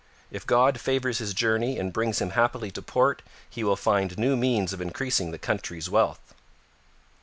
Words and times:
...If 0.31 0.47
God 0.47 0.79
favours 0.79 1.19
his 1.19 1.31
journey 1.35 1.77
and 1.77 1.93
brings 1.93 2.19
him 2.19 2.31
happily 2.31 2.71
to 2.71 2.81
port 2.81 3.21
he 3.47 3.63
will 3.63 3.75
find 3.75 4.17
new 4.17 4.35
means 4.35 4.73
of 4.73 4.81
increasing 4.81 5.29
the 5.29 5.37
country's 5.37 5.91
wealth.' 5.91 6.33